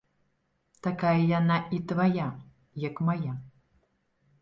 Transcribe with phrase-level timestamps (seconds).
[0.87, 2.27] Такая яна і твая,
[2.89, 3.33] як мая.